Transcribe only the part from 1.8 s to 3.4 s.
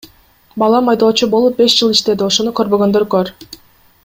жыл иштеди, ошону көрбөгөндөр көр.